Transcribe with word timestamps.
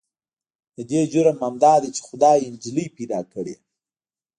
د 0.75 0.77
دې 0.89 1.01
جرم 1.11 1.37
همدا 1.43 1.73
دی 1.81 1.89
چې 1.95 2.01
خدای 2.07 2.37
يې 2.43 2.49
نجلې 2.53 2.85
پيدا 2.97 3.19
کړې. 3.33 3.55